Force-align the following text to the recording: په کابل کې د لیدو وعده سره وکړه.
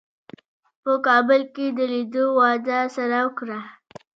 په 0.83 0.91
کابل 1.07 1.41
کې 1.53 1.65
د 1.77 1.79
لیدو 1.93 2.25
وعده 2.39 2.79
سره 2.95 3.17
وکړه. 3.25 3.59